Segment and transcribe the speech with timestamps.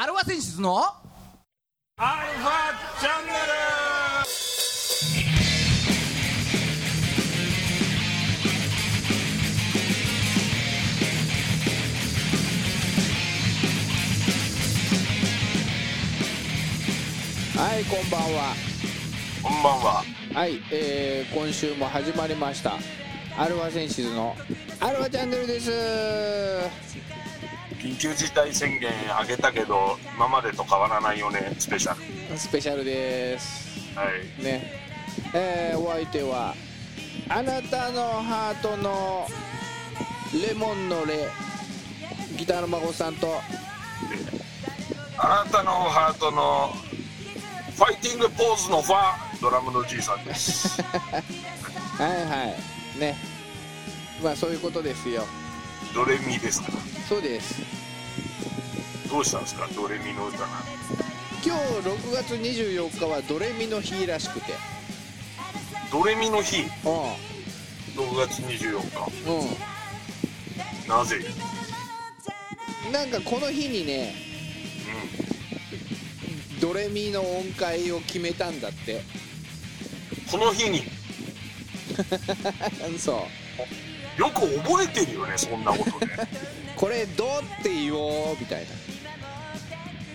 [0.00, 0.78] アルファ選出の
[1.96, 3.32] アルファチャンネ
[17.56, 18.54] はいこんばんは。
[19.42, 20.04] ルこんばんは。
[20.32, 22.74] はい、えー、今週も始まりました。
[23.36, 24.36] アルファセンシズの
[24.78, 25.70] アルファチャンネルです
[27.78, 28.90] 緊急事態宣言
[29.20, 32.38] 上げたけど今までと変わらないよねスペシャル。
[32.38, 33.96] スペシャルです。
[33.96, 34.42] はい。
[34.42, 34.72] ね。
[35.34, 36.54] えー、お相手は
[37.28, 39.26] あなたのハートの
[40.46, 41.28] レモンのレ
[42.36, 43.40] ギターの孫さんと。
[45.20, 46.72] あなたのハートの
[47.76, 50.82] ファイティングポーズのファドラムのじいさんです。
[50.82, 52.54] はいは
[52.96, 52.98] い。
[52.98, 53.16] ね。
[54.22, 55.24] まあそういうことですよ
[55.94, 56.72] ドレミですか？
[57.08, 57.60] そうです。
[59.10, 59.68] どうしたんですか？
[59.74, 60.48] ドレミの歌なん
[61.44, 64.52] 今日6月24日はドレミの日らしくて。
[65.90, 66.62] ドレミの日？
[66.62, 66.66] う
[67.98, 69.30] 6月24日。
[69.30, 69.48] んうん。
[70.88, 71.18] なぜ？
[72.92, 74.14] なんかこの日にね
[76.60, 79.02] ドレミの音階を決めたんだって。
[80.30, 80.82] この日に？
[82.98, 83.16] そう
[84.18, 86.16] よく覚えてるよねそんなことね。
[86.74, 87.28] これどう
[87.60, 88.66] って言おうみたい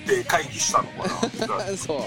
[0.06, 1.72] で会議したのかな。
[1.72, 2.02] な そう。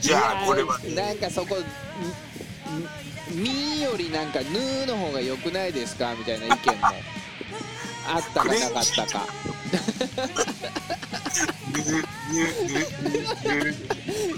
[0.00, 0.78] じゃあこれは。
[0.84, 1.56] いやーなんかそこ
[3.30, 6.86] 「み」みよりなんか「ぬ」の方が良くないですかみたいな意見も
[8.08, 9.26] あったかなかったか。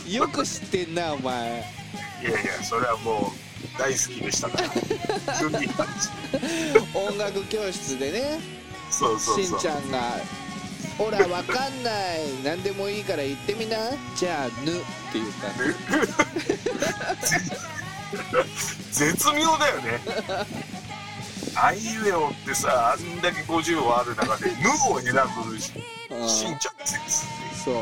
[0.09, 1.65] よく知ってんなお前。
[2.21, 4.71] いやいやそれはもう大好きでしたから。
[6.95, 8.41] 音楽教室でね。
[8.91, 10.17] そうそうしんちゃんが
[10.99, 12.21] 「ほらわかんない。
[12.45, 13.77] 何でもいいから言ってみな。
[14.17, 15.49] じゃあ「ぬ」って言った。
[18.93, 19.99] 絶妙だよね。
[21.55, 25.13] あいうえおってさあんだけ50はある中で「ぬ」を選
[25.45, 25.71] ぶし
[26.49, 26.57] ん。
[26.59, 27.27] ちゃんです
[27.65, 27.77] そう。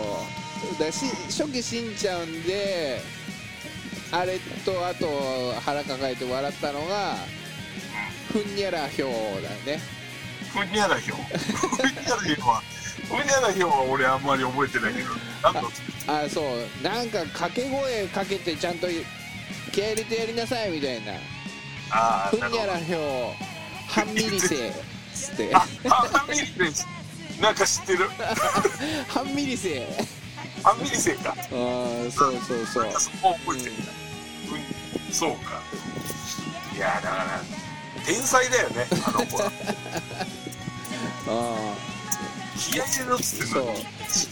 [0.82, 3.02] だし初期しんちゃんで
[4.10, 7.16] あれとあと腹抱えて笑ったのが
[8.32, 9.80] ふんにゃらひょうだよね。
[10.52, 11.18] ふにゃらひょう。
[11.38, 12.62] ふにゃらひょうは
[13.06, 15.08] ふにゃらひょうは俺あんまり覚えてないけど
[15.42, 15.68] 何の？
[16.06, 16.44] あそう。
[16.82, 18.86] なんか掛け声かけてちゃんと
[19.72, 21.12] 気合い入れてやりなさいみたいな。
[21.90, 24.72] ああふんにゃらひょう半ミリセ
[25.14, 25.54] つって。
[25.54, 26.86] ああミリです
[27.40, 28.08] なんか知ってる？
[29.08, 29.86] 半ミリセ
[30.64, 31.34] あミリセか。
[31.38, 32.84] あーそうそうそう。
[32.84, 33.92] なんかそこ覚えてるんだ、
[35.06, 35.60] うん、そうか。
[36.76, 37.40] いやだから
[38.06, 39.50] 天才だよねあの子は。
[41.28, 41.74] あ
[42.58, 43.06] 気合つっ
[43.38, 43.64] てんそう。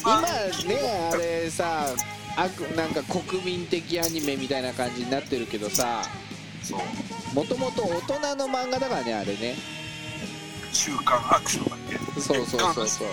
[0.00, 0.28] 今ね
[1.12, 1.86] あれさ
[2.36, 6.02] あくなんか国民的アニメみたいな感じになってるけどさ
[6.62, 6.80] そう
[7.34, 9.56] もともと大人の漫画だからねあれね。
[10.72, 11.78] 週刊アクションだっ
[12.14, 12.20] け？
[12.20, 13.08] そうそうそうそう、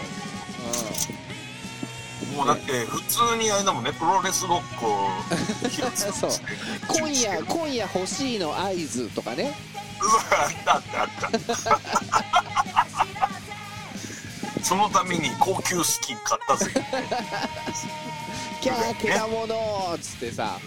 [2.36, 5.10] もうだって普通にあれだもんねプロレスごっこ
[5.96, 6.32] そう。
[6.88, 9.56] 今夜今夜欲しいの合図とかね。
[10.02, 11.80] うわあったあったあった。
[14.64, 16.72] そのために高級スキン買ったぜ。
[18.62, 20.58] キャーけだものっつってさ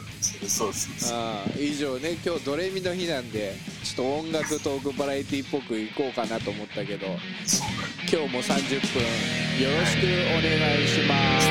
[0.48, 1.18] そうそうそう
[1.56, 3.54] うん以上ね今日ドレミの日なんで
[3.84, 9.02] ちょっと音楽トークバラエティっぽくいこうかなと思ったけど今日も30分
[9.62, 11.46] よろしくお願いします。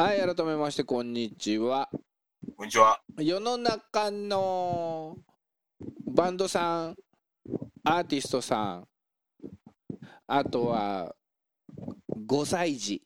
[0.00, 1.90] はい改めましてこんにちは。
[2.56, 3.00] こんにちは。
[3.18, 5.16] 世の中の
[6.06, 6.96] バンドさん
[7.82, 8.88] アーティストさん
[10.30, 11.14] あとは
[12.26, 13.02] 5歳児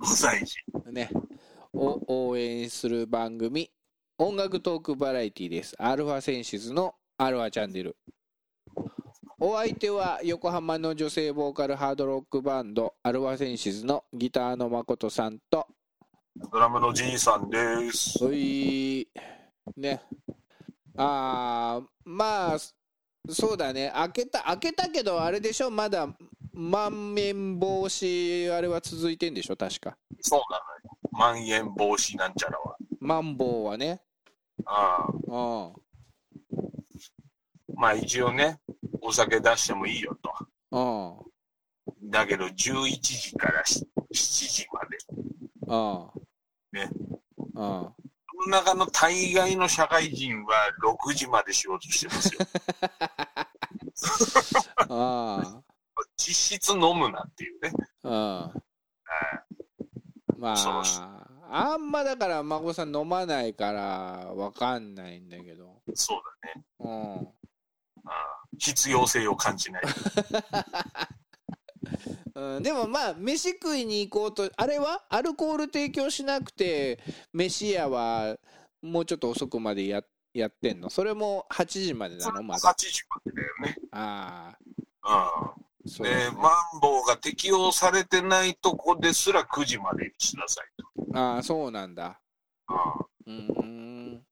[0.00, 0.56] 5歳児
[0.90, 1.10] ね。
[1.74, 3.70] を応援する番組。
[4.16, 5.74] 音楽トークバラエティです。
[5.78, 7.98] アルファセンシズのアルファチャンネル。
[9.38, 15.66] お相手は横浜の女性ボーカルハードロックバンドアルファセンシズのギターの誠さんと。
[16.50, 18.24] ドラムのじいさんです。
[18.24, 19.06] おい。
[19.76, 20.00] ね。
[20.96, 22.58] あーまあ
[23.28, 23.92] そうだね。
[23.94, 25.70] 開けた開けたけどあれでしょ？
[25.70, 26.08] まだ
[26.52, 29.56] まん延防止あれは続いてんでしょ？
[29.56, 29.96] 確か。
[30.20, 30.98] そうなのよ。
[31.12, 32.76] まん延防止なんちゃらは。
[33.00, 34.02] マンボウはね。
[34.64, 35.12] ああ。
[35.12, 35.72] うん
[37.74, 38.60] まあ一応ね
[39.00, 40.32] お酒出してもいいよと。
[40.70, 40.80] う
[42.08, 42.54] んだけど11
[43.00, 44.98] 時からし7時まで。
[45.66, 46.90] うんね。
[47.38, 47.94] うんどうの
[48.48, 50.54] 中の大概の社会人は
[51.06, 52.40] 6時まで仕事してますよ。
[54.88, 55.62] あ
[56.16, 57.72] 実質飲むなっていうね。
[58.04, 61.22] あうんまあ
[61.54, 63.80] あんまだから孫さん飲まないから
[64.34, 66.64] わかんないんだけどそうだね。
[66.80, 67.28] うんうん
[68.58, 69.82] 必要性を感じない。
[72.34, 75.04] うん、でもまあ飯食いに行こうとあれは？
[75.10, 76.98] アルコール提供しなくて
[77.32, 78.36] 飯屋は
[78.80, 80.02] もうちょっと遅くまでや
[80.32, 80.88] やってんの？
[80.88, 82.42] それも8時までなの？
[82.42, 83.76] ま8だ時までだよね。
[83.90, 84.66] あう
[85.02, 85.54] あ
[85.86, 86.06] そん。
[86.06, 86.08] う。
[86.08, 91.18] だねで、マンボウが適用されてないとこですら9時までにしなさいと。
[91.18, 92.18] ああそうなんだ。
[93.26, 93.48] うん。
[93.48, 94.22] うん。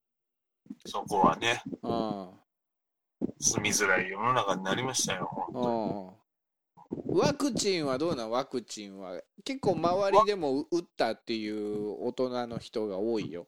[0.86, 2.30] そこはね、うん。
[3.38, 6.19] 住みづらい世の中になりましたよ、本当に。
[6.90, 13.46] うんワクチンはどうなんワクチンは結構周りでも打ったっていう大人の人が多いよ。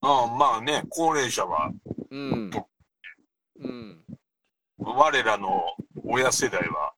[0.00, 1.70] ああまあね、高齢者は、
[2.10, 2.50] うん。
[3.60, 4.04] うん。
[4.78, 5.62] 我らの
[6.04, 6.92] 親世代は、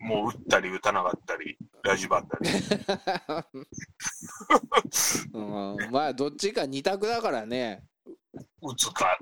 [0.00, 2.48] もう打ったり打たなかったり、ラジバンだり。
[5.34, 7.84] うん、まあどっちか二択だからね。
[8.62, 9.18] 打つか、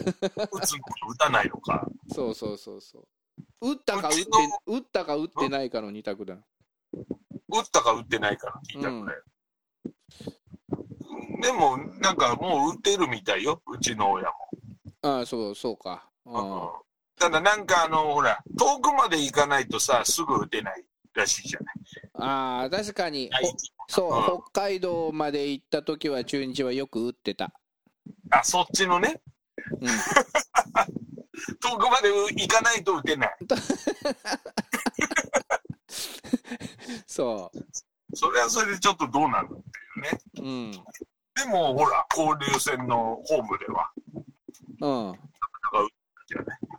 [0.00, 0.04] 打
[0.62, 1.86] つのか打たないのか。
[2.14, 3.08] そうそうそうそう
[3.60, 4.22] 打ったか打って
[4.66, 6.36] 打ったか打ってないかの二択だ
[7.48, 9.22] 打ったか打ってないかの聞いたくらい。
[11.42, 14.28] でも、なんかもう打てるみたいよ、うちの親
[15.02, 16.08] ああそうそうか。
[16.24, 16.82] うも。
[17.18, 20.84] ただなんかあの、ほら、遠くまで行かないとさ、すぐ打てない
[21.14, 21.74] らしいじゃない。
[21.74, 23.28] ん、ああ確かに。
[23.30, 23.44] はい。
[23.44, 23.56] ほ
[23.88, 24.42] そう、うん。
[24.52, 27.52] 北海道まで行った時は中日はよく打ってた。
[28.30, 29.20] あ、そっちのね、
[29.80, 29.88] うん
[31.60, 33.36] 遠くまで行かないと打てない。
[37.06, 37.50] そ
[38.14, 39.60] それはそれでちょっとどうなるってい
[39.98, 40.18] うね。
[40.38, 40.72] ううん。
[40.72, 43.90] でも、ほら、交流戦のホームでは、
[44.80, 45.18] うん。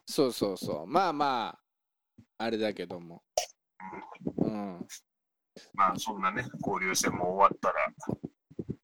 [0.06, 0.88] そうそうそう。
[0.88, 3.24] まあまああれだけども。
[4.38, 4.88] うん。
[5.74, 7.76] まあ、そんなね、交流戦も終わったら、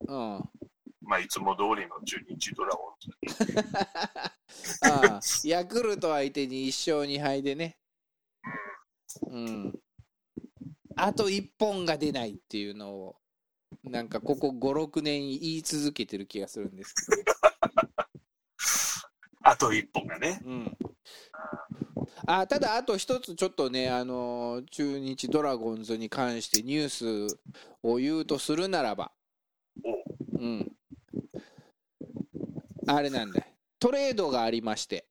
[0.08, 0.61] うん
[1.04, 3.10] まあ、いつも通りの中日ドラゴンズ。
[4.82, 7.78] ああヤクルト相手に1勝2敗でね。
[9.26, 9.80] うん。
[10.96, 13.16] あと1本が出ないっていうのを
[13.84, 17.02] なんかここ56年言い続けてる気がするんですけ
[19.42, 20.40] あと一本がね。
[20.42, 20.76] ど、うん、
[22.26, 27.26] あただあと一つちょっとねあの中日ドラゴンズに関してニュース
[27.82, 29.12] を言うとするならば。
[29.84, 30.38] お。
[30.38, 30.71] うん
[32.86, 33.46] あれなんだよ
[33.78, 35.06] トレードがありまして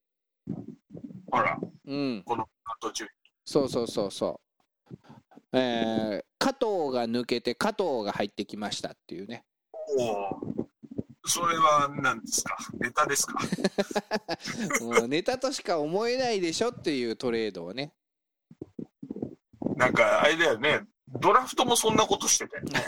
[1.31, 2.45] ほら、うんこの
[2.81, 3.05] 途中
[3.45, 4.39] そうそうそうそ
[4.93, 4.97] う。
[5.53, 9.43] えー、加藤が抜けて加藤が入ってきましたっていうね。
[9.97, 10.39] おお。
[11.25, 12.57] それは何ですか？
[12.79, 13.39] ネタですか？
[14.81, 17.93] もうネタとしか思えないでしょっていうトレードをね。
[19.75, 20.81] なんか、あれだよね。
[21.19, 22.79] ドラフトもそんなことしてたよね。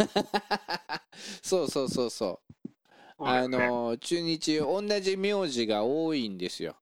[1.43, 2.52] そうそうそうそう。
[3.27, 6.75] あの中日同じ名字が多いんですよ。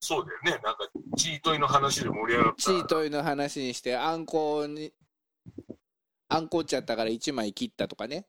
[0.00, 0.62] そうだよね。
[0.62, 2.62] なんか、チートイの話で盛り上がった。
[2.62, 4.92] チートイの話にしてあんこに
[6.28, 8.24] あんこっちゃったから1枚切ったとかね。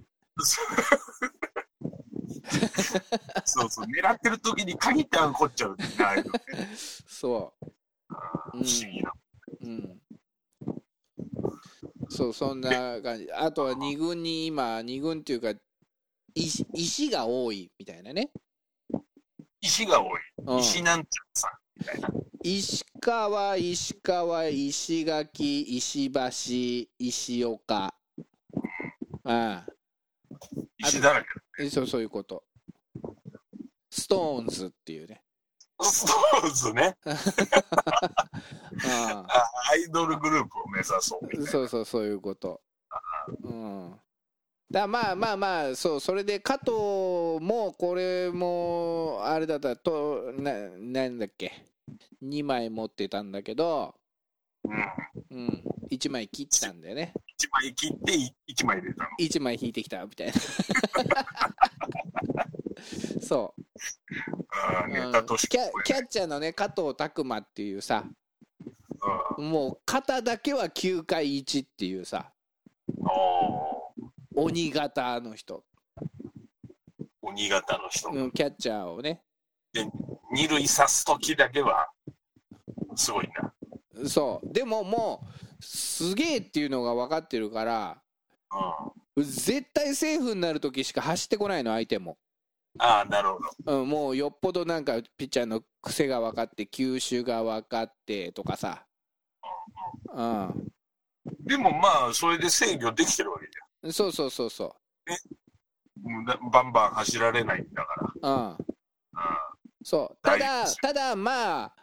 [3.46, 3.86] そうそう。
[3.86, 6.70] 狙ってる時に限ってあんこっちゃうってね
[7.08, 7.66] そう。
[8.52, 9.14] 不うん思議な。
[9.62, 10.00] うん
[12.10, 15.54] そうそんな感じあとは2軍に今2軍っていうか
[16.40, 18.32] 石石が多いみたいなね、
[19.62, 20.20] 石が多い。
[20.46, 22.10] うん、石なんちゃらさんみたいな。
[22.42, 27.94] 石川石川石垣石橋石岡
[29.26, 29.66] あ
[30.78, 31.28] 石だらけ
[31.66, 32.44] あそうそういうこと
[33.92, 35.22] ストーンズっていうね
[35.78, 35.86] だ。
[35.86, 36.96] ストーンズね。
[38.88, 39.28] ああ
[39.72, 41.48] アイドルグループを目指そうみたいな。
[41.48, 42.62] そうそうそういうこと
[43.44, 44.00] うん
[44.72, 46.72] だまあまあまあそうそれで加藤
[47.44, 49.76] もこれもあれだった。
[49.76, 51.66] とななんだっけ。
[52.24, 53.96] 2枚持ってたんだけど、
[54.64, 54.72] う
[55.36, 55.38] ん。
[55.38, 57.14] うん、1枚切ったんだよね。
[57.26, 59.10] 一枚切ってい一枚入れたの。
[59.20, 60.34] 1枚引いてきたみたいな。
[63.22, 63.56] そ
[64.52, 65.14] あう、ーうん。
[65.38, 68.06] キャキャッチャーのね加藤拓磨っていうさ。
[69.38, 69.50] うん。
[69.50, 72.32] もう肩だけは9回1っていうさ
[74.42, 75.64] 鬼型の人、
[77.22, 79.22] 鬼型の人も、うん、キャッチャーをね
[80.32, 81.90] 二塁刺す時だけは
[82.96, 83.54] すごいな。
[84.08, 85.28] そうでもも
[85.60, 88.02] うすげえっていうのが分かってるから
[89.16, 92.18] う絶対セーフになるときしか走ってこないの、相手も。
[92.78, 93.82] ああ、なるほど。
[93.82, 98.86] うん、もうよっぽどなんかピッチャーの癖が分かって、球種が分かってとかさ。
[100.14, 100.72] うん、
[101.42, 103.52] でもまあ、それで制御できてるわけじ
[103.92, 108.28] そうそうそうそうだバンバン走られないんだかう。
[108.28, 108.58] うん、ら。
[109.84, 110.18] そう。
[110.22, 111.76] た大だただまあ、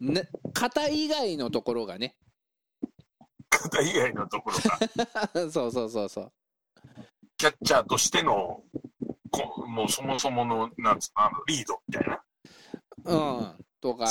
[0.00, 2.16] ね、肩以外のところがね。
[3.48, 6.32] 肩以外のところが、 そうそうそうそう。
[7.36, 8.62] キャッチャーとしての、
[9.30, 12.24] こもうそもそもの、なんつうの、リードみたいな。
[13.04, 13.64] うん。
[13.80, 14.04] とか、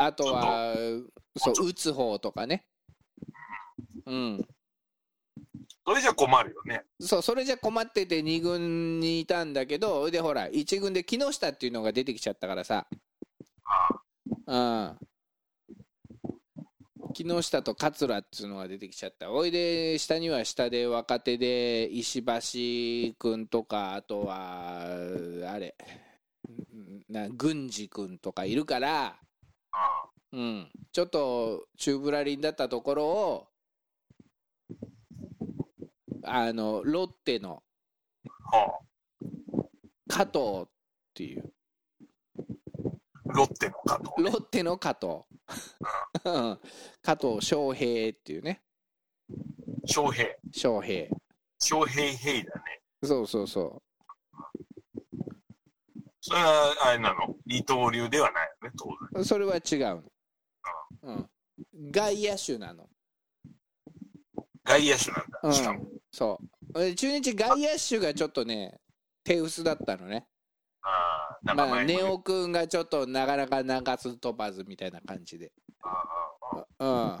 [0.00, 0.74] あとは、
[1.36, 2.66] そう、打つ方とかね。
[4.06, 4.48] うん。
[5.84, 6.84] それじゃ困るよね。
[7.00, 12.86] そう、それじゃ困ってて2軍にいたんだけど、で、ほら、1軍で木下っていうのが出てきちゃったからさ。
[13.64, 13.88] あ
[14.46, 14.98] うん。
[17.12, 19.30] 木下と桂っていうのが出てきちゃった。
[19.30, 25.74] おいで、下には下で若手で石橋君とか、あとは、あれ、
[27.08, 29.16] な郡司君とかいるから、
[29.72, 33.46] あうん、ちょっと宙ぶらりんだったところを、
[36.24, 37.62] あのロッテの
[38.52, 38.80] は
[40.08, 40.68] 加藤っ
[41.14, 41.52] ていう、
[42.36, 44.10] あ、ロッテの加藤。
[44.18, 45.24] ロッテの加藤、
[46.24, 46.58] うん。
[47.02, 48.62] 加藤翔平っていうね、
[49.86, 50.28] 翔平。
[50.52, 51.08] 翔平、
[51.58, 52.80] 翔平平だね。
[53.02, 53.82] そうそうそ
[56.20, 57.34] それは、あれなの？
[57.46, 59.22] 二刀流ではないよね、当然。
[59.22, 60.02] う、それは違うの、
[61.02, 61.28] うん、
[61.90, 62.88] 外野手なの、
[64.64, 65.52] 外野手なんだ、うん。
[65.52, 65.84] しかも。
[66.12, 66.38] そ
[66.74, 68.78] う、え中日外野手がちょっとね、
[69.24, 70.26] 手薄だったのね。
[70.82, 75.52] ああ、まあ、か前にネオ君がちょっとなかなか長す飛ばずみたいな感じで。
[75.80, 75.88] あ
[76.52, 77.18] ああ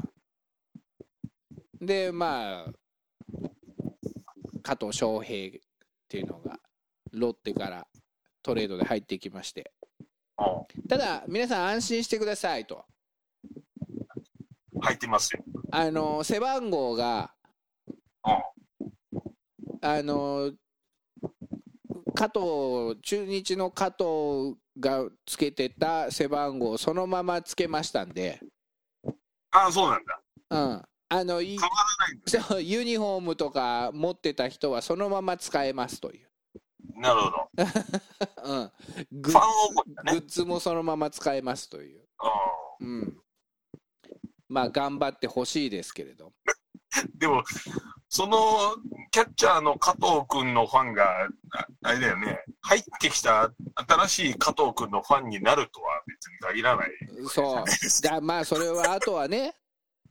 [1.80, 1.86] うん。
[1.86, 2.66] で、まあ、
[4.62, 5.60] 加藤翔平っ
[6.08, 6.58] ていうのが、
[7.12, 7.86] ロッテから
[8.42, 9.72] トレードで入ってきまして。
[10.88, 12.84] ただ、皆さん安心してくださいと。
[14.80, 15.42] 入ってますよ。
[15.70, 17.32] あの、背番号が、
[19.82, 20.52] あの、
[22.14, 28.40] 加藤、中日の加藤がつけてた背番号をそのままつけましたんで、
[29.50, 30.20] ああ、そうなんだ。
[30.50, 30.82] うん。
[31.08, 32.42] あの、い変わらない。
[32.48, 36.28] そうユニフォームとか持ってた人はそのまま使えますという。
[37.00, 37.48] なるほど。
[38.44, 38.70] うん。
[39.20, 40.12] グファンッ思いだね。
[40.12, 42.02] グッズもそのまま使えますという。
[42.18, 42.30] ああ
[42.80, 43.16] うん。
[44.48, 46.32] まあ、頑張ってほしいですけれど。
[47.16, 47.42] でも、
[48.14, 48.76] その
[49.10, 56.90] キャッチャーの加藤君のファンが、ああれだよね、入ってきた新しい加藤君のファンになるとは別に限らない。
[57.26, 57.64] そう。
[58.02, 59.54] だまあ、それはあとはね、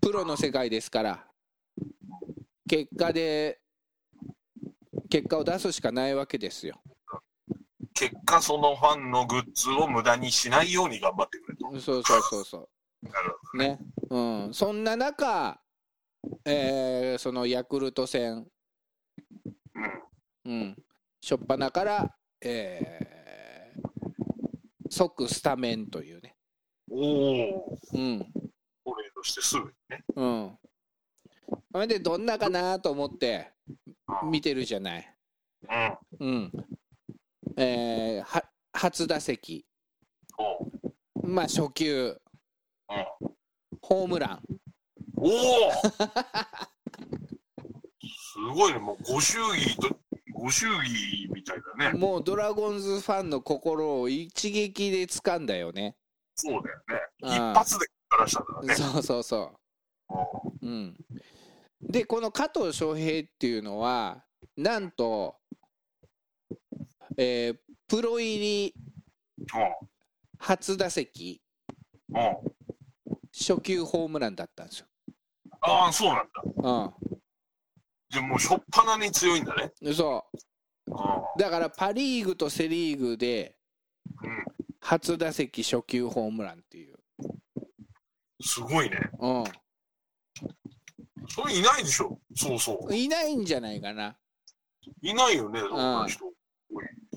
[0.01, 1.27] プロの世界ですから、
[2.67, 3.59] 結果で、
[5.07, 6.81] 結果を出すしかないわけですよ。
[7.93, 11.79] 結果、そのファンのグッズを無駄にしないように頑張ってくれと。
[11.79, 12.69] そうそうそうそ
[13.03, 13.57] なるう。
[13.57, 13.79] ね。
[14.09, 14.53] うん。
[14.55, 15.61] そんな中、
[16.45, 18.45] えーそのヤクルト戦、
[20.45, 20.51] うん。
[20.51, 20.75] うん、
[21.21, 23.11] 初っ端から、えー
[24.89, 26.35] 即スタメンというね、
[26.89, 28.19] おお、うん。
[28.83, 30.03] トレードしてすぐにね。
[30.15, 30.59] うん、
[31.71, 33.53] それでどんなかなと思って
[34.25, 35.15] 見てるじゃない、
[36.19, 36.27] うん。
[36.27, 36.51] うん。
[37.57, 39.65] えーは初打席、
[41.23, 42.17] まあ、初球、うん。
[43.81, 44.41] ホームラン、
[45.23, 45.71] おお
[48.33, 49.95] すごいね、もうご祝儀と、
[50.33, 51.97] ご祝儀みたいだね。
[51.97, 55.95] もうドラゴンズファンの心を一撃で掴んだよね。
[56.35, 57.01] そうだよね。
[57.21, 58.75] うん一発でからしたんだね。
[58.75, 59.51] そうそうそ
[60.09, 60.67] おうう。
[60.67, 60.97] うん、
[61.81, 64.25] で、この加藤翔平っていうのは、
[64.57, 65.35] なんと、
[67.17, 68.73] えープロ入り
[70.37, 71.41] 初打席、
[73.37, 74.87] 初球ホームランだったんですよ。
[75.61, 76.93] ああ、そうなんだ。
[78.09, 79.71] じゃあもう初っ端に強いんだね。
[79.81, 80.25] うん、そ
[80.87, 80.97] うんう。
[81.39, 83.55] だからパ・リーグとセ・リーグで
[84.23, 84.45] うん。
[84.83, 86.97] 初打席初球ホームランっていう。
[88.41, 88.99] すごいね。
[89.19, 89.43] う
[91.29, 92.19] それいないでしょ？
[92.35, 92.93] そうそん。
[92.93, 94.09] いないんじゃないかな。
[94.09, 94.15] う。
[95.07, 96.25] いないよね、そんな人。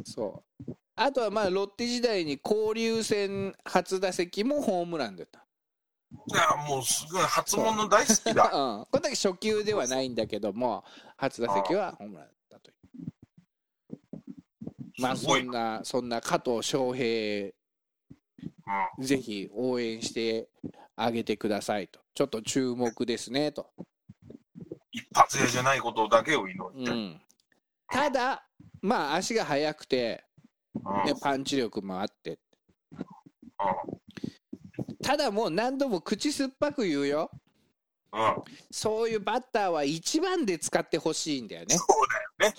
[0.04, 0.76] そう。
[0.94, 5.43] あとはまあロッテ時代に交流戦初打席もホームランだった。
[6.26, 8.34] いや、もうすごい初物大好き うん。
[8.34, 8.48] だ。
[8.50, 10.84] これだけ初球ではないんだけども、
[11.16, 12.76] 初打席はホームランだったという。
[15.00, 17.52] まあそんな、そんな加藤翔平、
[18.98, 19.04] うん。
[19.04, 20.48] ぜひ応援して
[20.96, 22.00] あげてくださいと。
[22.14, 23.72] ちょっと注目ですねと。
[24.92, 26.90] 一発屋じゃないことだけを祈って。
[26.90, 27.20] うん。
[27.88, 28.46] ただ
[28.80, 30.24] まあ足が速くて、
[30.74, 31.04] うん。
[31.06, 32.38] ね、パンチ力もあって
[32.92, 34.03] うん
[35.04, 37.30] ただもう何度も口酸っぱく言うよ
[38.10, 38.34] うん。
[38.70, 41.88] そういうバッターは1番で使ってほしいんだよねそう
[42.40, 42.54] だよね。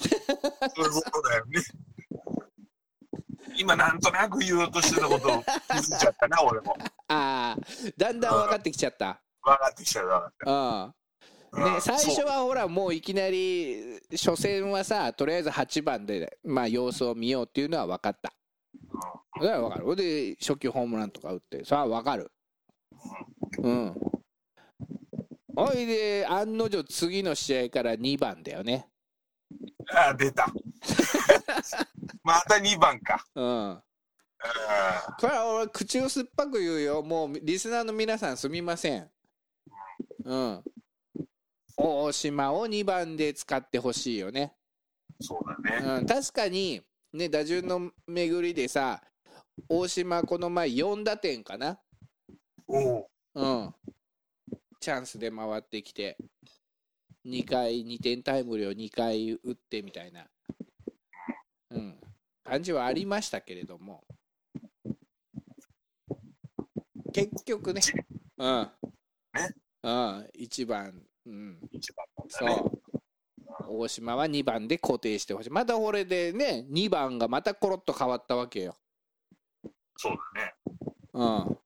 [0.76, 1.62] そうだよね。
[3.58, 6.76] 今なんとなく言おうとしてたことを気づいちゃったな、俺も。
[7.08, 7.58] ああ
[7.98, 10.52] だんだん分かってきちゃった分かってきちゃう分かった。
[10.52, 18.34] うんうんね、最初はほらもういきなり初戦はさとりあえず8番で、まあ、様子を見ようっていうのは分かった
[19.38, 22.30] それは分かるで初球ホームランとか打ってそれは分かる
[23.60, 23.96] うん。
[25.56, 28.88] ほいで案の定次の試合から2番だよね。
[29.90, 30.48] ああ、出た。
[32.24, 33.26] また2番か。
[33.36, 33.72] うん。
[33.72, 37.04] あこれは俺口を酸っぱく言うよ。
[37.04, 39.10] もうリスナーの皆さんすみません。
[40.24, 40.64] うん。
[41.78, 44.54] 大島を2番で使ってほしいよね。
[45.22, 46.00] そうだね。
[46.00, 46.82] うん、確かに、
[47.14, 49.02] ね、打順の巡りでさ、
[49.70, 51.85] 大島、この前4打点かな、お
[52.68, 53.76] ううん、
[54.80, 56.18] チャンスで回ってきて、
[57.26, 60.28] 2回、2点タイムリーを2回打ってみたいな、
[61.72, 62.00] うん、
[62.44, 64.04] 感じはありましたけれども、
[67.14, 67.82] 結局ね、
[68.38, 68.72] うん、
[69.34, 72.46] ねうん、1番、うん、一番そ。
[72.46, 72.82] う。
[73.68, 75.50] 大島は2番で固定してほしい。
[75.50, 78.76] またこれでね、2番がまたコロッと変わったわけよ。
[79.98, 80.54] そうだね。
[81.14, 81.58] うん。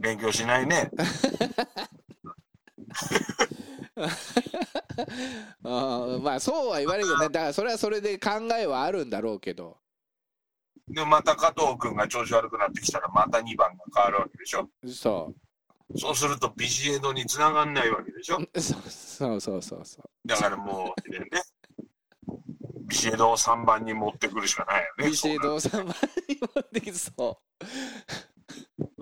[0.00, 0.90] 勉強しないね。
[5.64, 7.26] あ まあそうは言われるよね。
[7.26, 9.78] だからそれはそれで考えはあるんだろうけど。
[10.88, 14.68] で、また加藤君が調子悪くなってきたら、また2番が変わるわけでしょ。
[14.86, 15.34] そ
[15.96, 18.36] そうすると、ビシエドに繋がんないわけでしょ。
[18.36, 18.48] う。
[18.60, 18.76] そ
[19.34, 20.28] うそうそうそう。
[20.28, 21.42] だからもう、ね、
[22.86, 25.08] ビシエドを3番に持ってくるしかないよね。
[25.10, 25.86] ビシエドを3番
[26.28, 27.40] に持ってきそ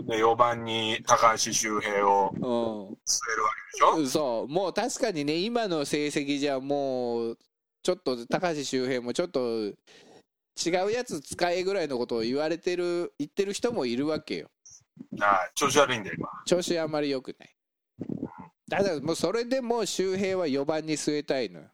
[0.06, 2.36] で、4番に高橋周平をう。
[2.36, 3.96] 据えるわけでしょ？
[3.96, 4.08] うん。
[4.08, 4.52] そう。
[4.52, 7.38] もう確かにね、今の成績じゃもう、
[7.82, 9.74] ちょっと高橋周平もちょっと違
[10.86, 14.48] うやつ使えぐらいのことを言われてる、言ってる人もいるわけよ。
[15.20, 16.28] ああ、調子悪いんだよ、今。
[16.46, 17.56] 調子あまり良くない。
[18.70, 21.66] ただもうそれでも周平は4番に据えたいのよ。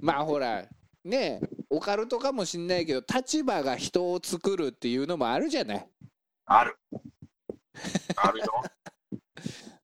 [0.00, 0.64] まあほら、
[1.04, 5.86] ねえ、オカルトかもしんないけど、立場が人を作るっていうのもあるじゃない。
[6.46, 6.76] ある。
[8.16, 8.46] あるよ。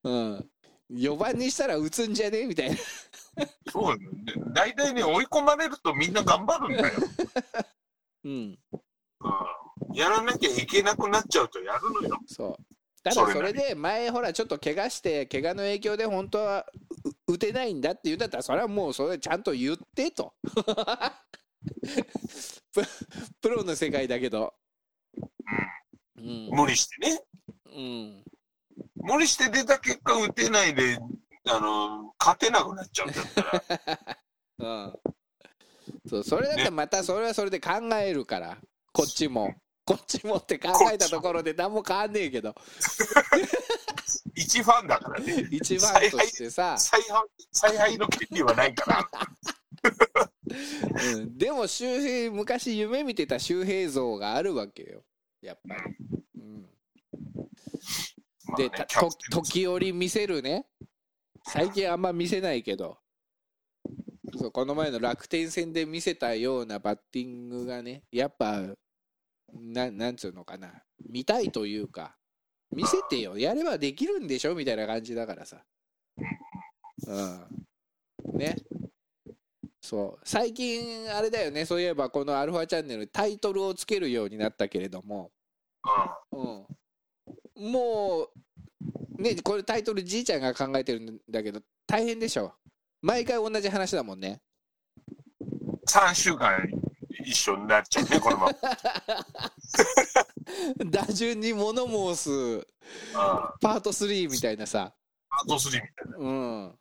[0.05, 0.51] うん。
[0.92, 2.40] 4番にしたら打つんじゃね？
[2.40, 2.77] えみたいな。
[3.73, 4.07] そうね。
[4.55, 6.94] 大体ね、追い込まれるとみんな頑張るんだよ。
[8.25, 8.33] うん。
[8.33, 8.59] うん。
[9.94, 12.18] やらなきゃいけなくなっちゃうとやるのよ。
[12.27, 12.57] そう。
[13.03, 16.66] ただそれなりそれで前ほらちょっと怪我して怪我の影響で本当は
[17.27, 20.35] う打てないんだって言うんだったらそれはもうそれちゃんと言ってと
[22.75, 22.83] プ
[23.40, 24.53] プロの世界だけど
[25.16, 25.27] うん
[26.20, 26.56] うん。
[26.56, 27.20] 無理してね。
[27.66, 28.24] うん
[28.96, 30.98] 無理して出た結果打てないで、
[31.48, 34.18] あの、勝てなくなっちゃうんだったら。
[34.87, 34.94] うん
[36.09, 38.59] そうそれだったらまたそれはそれで考えるから
[38.92, 39.54] こっちも
[39.85, 42.54] こっちもって考えたところで何も変わんねえけど
[44.35, 45.48] 一ファンだからね。
[45.50, 49.09] 一番としてさ、采配、采配の権利はないから。
[51.14, 55.02] うん、でも周平昔夢見てた周平像があるわけよ
[55.42, 55.81] やっぱり、
[56.40, 56.62] うん、
[58.46, 60.66] まあねでたと時折見せるね。
[61.46, 62.98] 最近あんま見せないけど。
[64.38, 68.62] そうこの前の楽天戦で見せたようなバッティングがねやっぱ
[69.53, 70.85] ななんつうのかな。
[71.09, 72.16] 見たいというか
[72.72, 73.37] 見せてよ。
[73.37, 74.55] やればできるんでしょ？
[74.55, 75.64] みたいな感じだからさ。
[77.07, 78.38] うん。
[78.38, 78.57] ね
[79.90, 85.33] そう最近あれだよねそういえばこのアルファチャンネルタイトルをつけるようになったけれども
[86.33, 88.29] うん、も
[89.18, 92.55] う、ね、これタイトルじいちゃんが考えてるんだけど、大変でしょ。
[93.03, 94.40] 毎回同じ話だもんね。
[95.40, 95.81] うん。
[95.88, 96.59] 3週間
[97.24, 98.53] 一緒になっちゃうね、このまま。
[100.90, 102.64] 打順に物申すうん。
[103.12, 104.94] パート3みたいなさ。
[105.29, 106.16] パート3みたいな。
[106.18, 106.31] う
[106.66, 106.80] ん。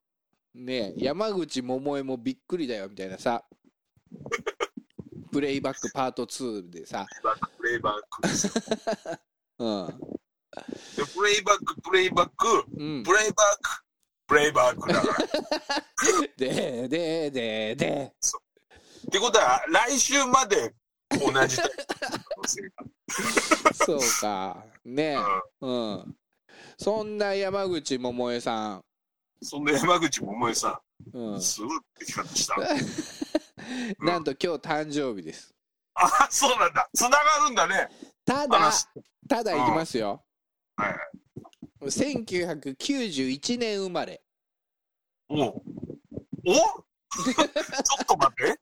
[0.60, 3.43] ね山口百恵もびっくりだよみたいなさ。
[5.32, 7.06] プレイバックパート2でさ。
[7.58, 9.19] プレイバック。
[9.60, 9.88] うん。
[9.88, 13.86] で、プレイバック、プレイバック、うんプ、レイバック、
[14.28, 15.28] プレイバックだから。
[16.38, 18.13] で、で、で、で。
[19.08, 20.74] ってことは、来週まで
[21.12, 21.58] 同じ
[23.74, 24.65] そうか。
[24.86, 25.17] ね
[25.62, 26.15] うんうん。
[26.78, 28.84] そんな山口百恵さん。
[29.41, 30.82] そんな山口百恵さ
[31.13, 32.56] うんん、すごい出来方した。
[34.04, 35.54] なんと今日誕生日です
[35.93, 36.89] あ、そうなんだ。
[36.93, 37.89] 繋がるんだね。
[38.25, 38.88] ただ話
[39.28, 40.23] ただいきますよ
[40.75, 40.95] はい。
[41.86, 44.21] 1991年生まれ
[45.30, 45.63] おお？
[45.63, 47.32] ちょ
[48.02, 48.60] っと待って。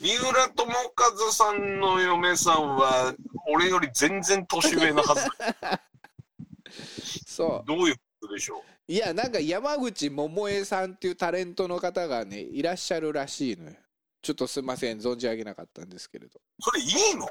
[0.00, 3.14] 三浦友和さんの嫁さんは、
[3.48, 5.26] 俺より全然年上のはず。
[7.26, 8.71] そどういうことでしょうう？
[8.92, 13.76] いやなんか山口百恵さんっていうタレントの方がねいらっしゃるらしいのよ。
[14.20, 16.38] ちょっとすいません存じ上げなかったんですけれど。
[16.60, 17.26] それいいの？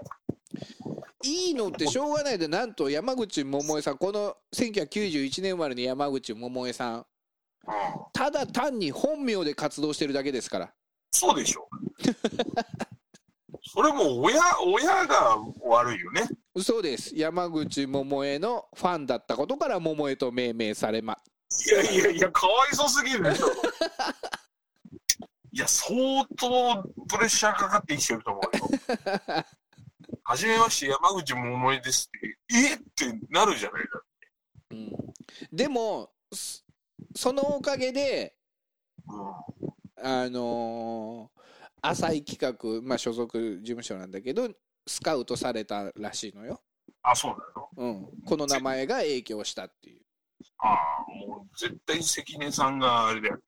[1.23, 2.39] いいのってしょうがない。
[2.39, 6.95] でなんと山口百恵さんこの1991年生まれの山口百恵さん。
[6.97, 7.05] うん。
[8.11, 10.73] ただ単に本名で活動してるだけですから。
[11.11, 11.69] そうでしょ
[13.71, 16.27] それもう親、親が悪いよね。
[16.59, 17.15] そうです。
[17.15, 21.19] 山口百恵のファンだったことから百恵と命名されま
[21.65, 23.47] いやいやいや、かわいそうすぎるでしょ。
[25.51, 28.69] いや、相当プレッシャーかかって生きてると思うよ。
[30.23, 32.75] はじめまして、山口百恵ですって、え？
[32.75, 34.01] ってなるじゃないか。
[34.71, 34.91] うん。
[35.51, 36.63] でもそ
[37.15, 38.35] そのおかげで
[39.07, 39.19] うん。
[40.03, 41.41] あのー
[41.83, 44.47] 浅い企画、まあ、所属事務所なんだけど
[44.85, 46.61] スカウトされたらしいのよ、
[47.01, 47.69] あ、そうなの？
[47.75, 50.01] うん、この名前が影響したっていう
[50.59, 53.41] ああ、もう絶対関根さんがあれだよね。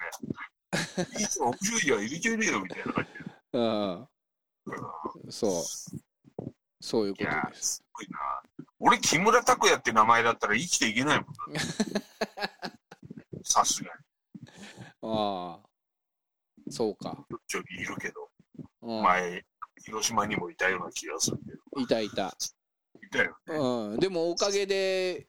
[1.17, 3.32] いいよ、面白いじゃん、入れちゃいねえよ、みたいな感じで。
[3.53, 4.08] うんうん
[5.29, 5.63] そう
[6.84, 8.19] そういうことですすごいな。
[8.79, 11.62] 俺、木村拓哉って名前だったら生きていけないもんな。
[13.45, 14.03] さすがに。
[15.01, 15.69] ああ
[16.69, 18.29] そうか、ちょいいるけど、
[18.82, 19.45] うん、前、
[19.86, 21.82] 広島にもいたような気がするけど。
[21.82, 22.36] いたいた、
[23.01, 23.56] いたよね。
[23.56, 25.27] うん、でもおかげで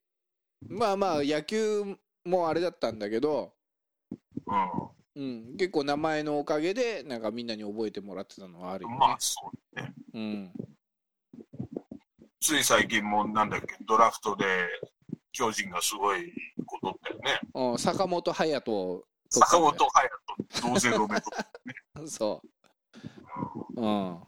[0.69, 3.53] まあまあ野球もあれだったんだけど、
[5.17, 8.93] うん、結構名前のおかげでなんかみんなに覚えてもらってたのはあるうん。
[8.93, 9.95] よね、まあ、そうね。
[10.15, 10.53] うん、
[12.41, 14.45] つい最近も、なんだっけ、ドラフトで、
[15.33, 16.33] 巨人がすごい
[16.67, 17.41] ことだよね。
[17.55, 19.89] うん、坂本勇人と坂本勇
[20.49, 21.31] 人、同姓同名と。
[22.07, 22.41] そ
[23.77, 24.21] ううん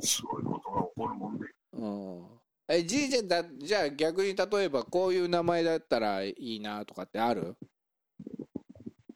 [0.00, 1.46] すごいことが起こるもんで。
[1.72, 7.56] うんえじいちゃんだじゃあ逆に例えばこういう名前だったらいいなとかってある？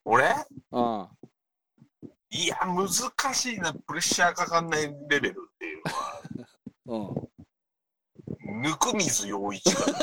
[0.04, 0.24] 俺？
[0.72, 1.10] あ
[2.30, 2.88] いや、難
[3.34, 3.72] しいな。
[3.72, 5.82] プレッシャーかかんないレベルっていう
[6.86, 7.20] のは、あ
[8.52, 8.62] うん。
[8.62, 9.98] ぬくみず陽一かな。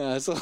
[0.16, 0.36] あそう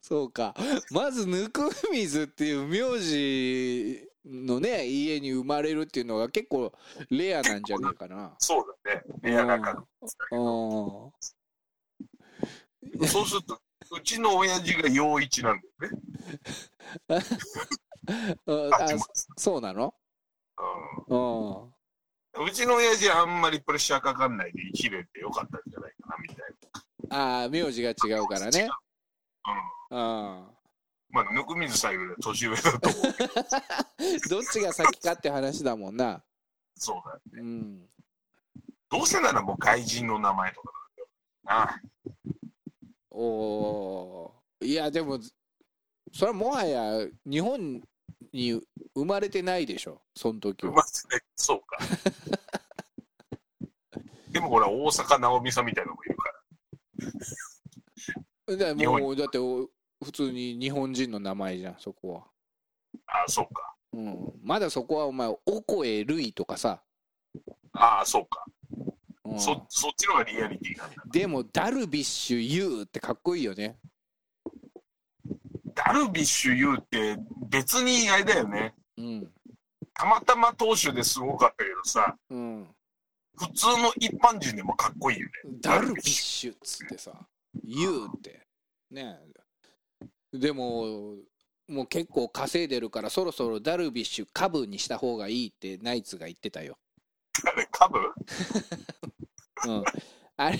[0.00, 0.54] そうか。
[0.90, 6.72] まずぬくみずっていう名字のね家に生まれるっていうのが結構
[7.10, 9.02] レアなんじゃねえかなそうだね。
[9.22, 10.36] レアな感じ。
[10.36, 11.10] うん
[13.06, 13.60] そうすると、
[13.92, 16.00] うちの親父が陽一なんだよね。
[18.46, 18.88] あ
[19.36, 19.94] そうなの？
[21.08, 21.16] う
[22.42, 26.36] んうちの親父はあんまりプレッシャーかかんないで生きれてよかったんじゃないかな、みたい
[27.10, 28.78] ああ名字が違うからねな。
[29.90, 30.40] うん。
[30.40, 30.59] うん
[31.12, 32.88] まあ、ぬくみずさえよりは年上だと。
[32.88, 33.26] 思うけ
[34.28, 36.22] ど、どっちが先かって話だもんな。
[36.76, 37.20] そうだ。
[37.34, 37.88] うん。
[38.88, 40.72] どうせならもう外人の名前とか
[41.44, 41.80] なんだよ。
[43.10, 44.66] おおー。
[44.66, 45.18] いやでも
[46.12, 47.80] それはもはや日本
[48.32, 48.60] に
[48.94, 50.02] 生まれてないでしょ？
[50.14, 50.70] その時な。
[50.70, 51.78] はまずね、そうか。
[54.30, 56.32] でもほら、大阪直美さんみたいなのもいるか
[58.46, 58.56] ら。
[58.56, 59.68] だもうだってお
[60.02, 62.22] 普通に日本人の名前じゃんそこは、
[63.06, 63.74] ああ、そうか。
[63.92, 66.82] うん、まだそこはお前オコエルイとかさ、
[67.72, 68.44] ああ、そうか。
[69.24, 70.96] うんそ、そっちのがリアリティなんだ。
[71.06, 73.78] でもダルビッシュ有ってかっこいいよね
[75.74, 77.16] ダルビッシュ有って
[77.48, 78.74] 別にあれだよね。
[78.96, 79.30] うん
[79.94, 82.66] たまたま投手ですごかったけどさ、うん
[83.36, 85.32] 普通の一般人でもかっこいいよね。
[85.60, 87.12] ダルビッシュっつってさ
[87.62, 88.46] 有って
[88.90, 89.18] ね
[90.32, 91.16] でも
[91.68, 96.78] もう結構稼いでるからそろそろダルビッシュ株にした方がいいってナイツが言ってたよ
[97.46, 97.98] あれ、 株？
[99.66, 99.84] うん、
[100.36, 100.58] あれ、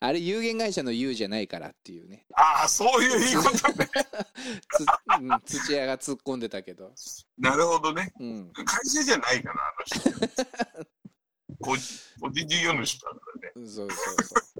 [0.00, 3.88] あれ有限会社の U じゃないからっていうね、ああ、そういう言い方ね。
[4.76, 4.86] つ
[5.20, 6.92] うん、土屋が突っ込んでたけど、
[7.38, 8.12] なるほどね。
[8.18, 11.90] うん、会社じゃないかな、あの人。
[12.20, 13.16] 個人事業主だか
[13.54, 13.68] らね。
[13.68, 14.59] そうそうそう、う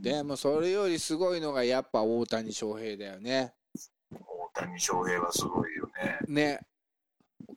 [0.00, 3.52] でもそれよりすごいのがやっぱ大谷翔平だよね。
[4.10, 6.18] 大谷翔平はすごいよね。
[6.26, 6.60] ね、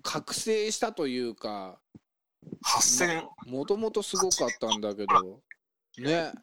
[0.01, 1.79] 覚醒したというか、
[2.65, 5.39] 8000、もともとすごかったんだけど、
[5.97, 6.33] ね、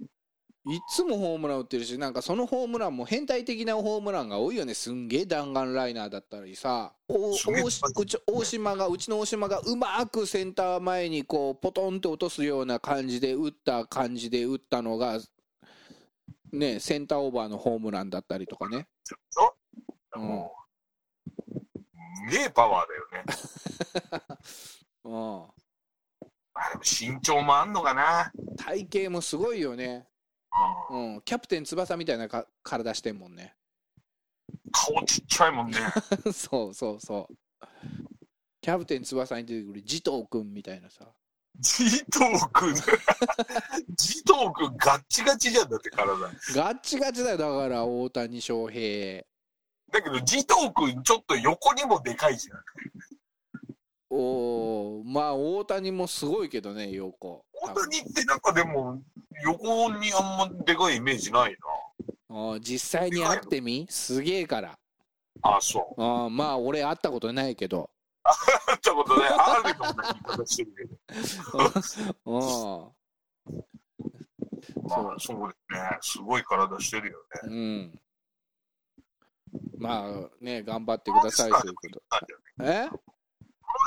[0.67, 4.75] いつもホームラン打ってるしなんかそのホームランも変態的なホームランが多いよね。
[4.75, 6.93] すんげえ弾丸ライナーだったりさ。
[7.09, 7.47] おうち
[8.27, 15.19] 大島がうちの大島がうまくセンター前にこうポトンって落とすような感じで打った感じで打ったのが
[16.53, 18.87] ねセンターオーバーのホームランだったりとかね。
[20.17, 20.19] う。
[20.19, 20.23] ん。
[20.23, 20.53] も
[21.27, 23.25] う、すげえパワーだよね。
[25.05, 25.43] うん。
[26.55, 28.33] あでも身長もあんのかな。
[28.57, 30.07] 体型もすごいよね、
[30.91, 31.15] うん。
[31.15, 33.55] うん、キャプテン翼みたいなか体してんもんね。
[34.73, 35.79] 顔ちっちゃいもんね。
[36.33, 37.67] そうそうそう。
[38.61, 41.15] キャプテン翼に出てくる慈瞳君みたいなさ
[41.61, 42.75] ジトー君。
[43.97, 46.19] ジトー君ガッチガチじゃんだって体。
[46.55, 49.23] ガッチガチだよだから大谷翔平
[49.93, 52.61] だけどジトー君ちょっと横にもでかいじゃん。
[54.09, 59.01] おーまあ大谷もすごいけどね横大谷ってなんかでも
[59.45, 61.57] 横にあんまでかいイメージない
[62.29, 63.87] あー実際に会ってみ？
[63.91, 64.77] すげえからな。
[65.43, 66.03] あ、そう。
[66.03, 67.91] あーまあ俺会ったことないけど
[68.23, 70.91] 会ったことね、あるような言い方してるけど。
[72.27, 72.41] うん。
[74.85, 75.99] まあ、そうですね。
[76.01, 77.49] すごい体してるよね。
[77.49, 78.01] うん。
[79.79, 82.03] まあね頑張ってくださいということ。
[82.63, 82.89] え？
[82.89, 83.01] プロ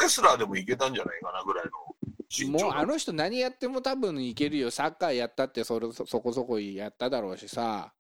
[0.02, 1.72] レスラーでもいけたんじゃないかなぐらいの。
[2.50, 4.72] もうあの人何やっても多分いけるよ。
[4.72, 7.94] サッカーやったってそれそそこそこやっただろうしさ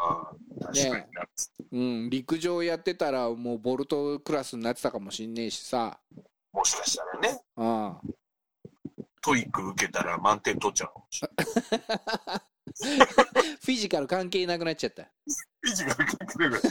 [0.00, 0.30] あ
[0.62, 1.28] あ確かにな、
[1.72, 5.98] うん陸上やってたらもうボルトクラスになってたかもしんねえしさ
[6.52, 7.96] もしかしたらね、うん
[9.20, 12.40] TOEIC 受けたら満点取っちゃうかもしれない。
[13.60, 16.62] フィジカル関係なくなっちゃったフィジカル関係ないから。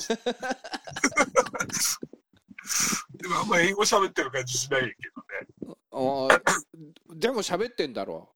[3.13, 5.09] でもあんま英語喋ってる感じしないけ
[5.61, 5.77] どね。
[5.91, 8.33] あーでも喋ってんだろ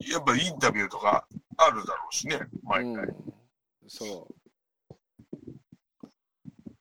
[0.00, 3.04] やっぱインタビューとかあるだろうしね、う、毎回。
[3.04, 3.34] うん、
[3.88, 4.28] そ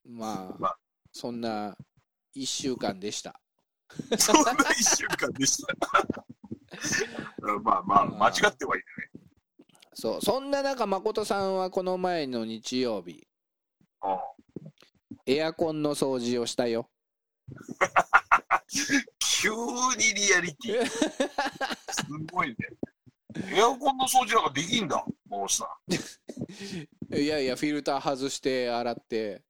[0.05, 0.77] うまあまあ
[1.11, 1.75] そんな
[2.35, 3.39] 1週間でした
[4.17, 5.73] そんな一週間でした。
[7.63, 9.09] まあまあ、間違ってはいない。
[9.93, 13.25] そうそんな中誠さんはこの前の日曜日
[14.03, 14.17] うん
[15.25, 16.89] エアコンの掃除をしたよ
[19.19, 20.85] 急にリアリティ。
[20.89, 22.55] すごいね。
[23.55, 25.67] エアコンの掃除なんかできんだ、もうさ。
[27.15, 29.41] いやいやフィルター外して洗って。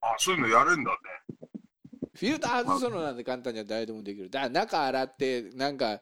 [0.00, 0.98] あ、そういうのやるんだね。
[2.14, 4.30] フィルター外すのなんて簡単じゃ誰でもできる。
[4.30, 6.00] だから中洗ってなんか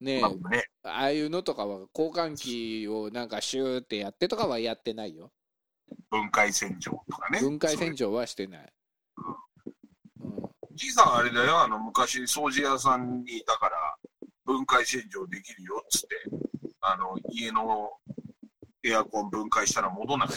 [0.00, 5.32] ねまあね、ああいうのとかは交換器をなんかシューってやってとかはやってないよ。
[6.10, 7.40] 分解洗浄とかね。
[7.40, 8.10] 分解洗浄。
[8.10, 8.72] 浄はしてない、
[9.16, 10.36] うん、
[10.74, 13.96] じいさんあれだよ、あの、昔掃除屋さんにいたから、
[14.44, 16.16] 分解洗浄できるよっつって、
[16.80, 17.90] あの、家の
[18.84, 20.32] エアコン分解したら戻んなく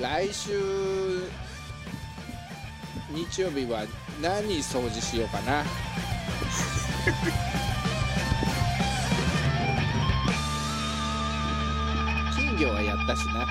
[0.00, 1.28] 来週
[3.10, 3.84] 日曜日は
[4.20, 5.64] 何掃除しようかな
[12.62, 13.46] 業はやったしな。